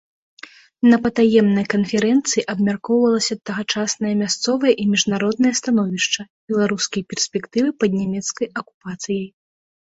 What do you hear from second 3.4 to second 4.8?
тагачаснае мясцовае